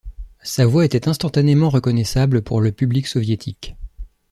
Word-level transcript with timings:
Sa 0.41 0.65
voix 0.65 0.83
était 0.83 1.07
instantanément 1.07 1.69
reconnaissable 1.69 2.41
pour 2.41 2.59
le 2.59 2.71
public 2.71 3.05
soviétique. 3.05 3.75